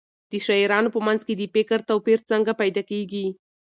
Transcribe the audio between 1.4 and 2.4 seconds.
فکر توپیر